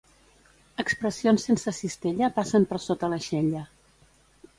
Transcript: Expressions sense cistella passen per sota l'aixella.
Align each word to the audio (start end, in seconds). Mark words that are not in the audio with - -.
Expressions 0.83 1.45
sense 1.49 1.73
cistella 1.79 2.29
passen 2.39 2.65
per 2.71 2.81
sota 2.87 3.11
l'aixella. 3.13 3.63